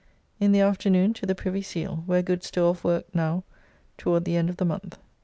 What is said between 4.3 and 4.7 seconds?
end of the